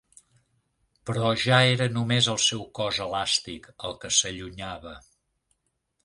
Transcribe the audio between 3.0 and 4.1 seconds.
elàstic, el